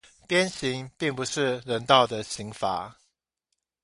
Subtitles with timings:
[0.27, 2.93] 鞭刑並不是人道的刑罰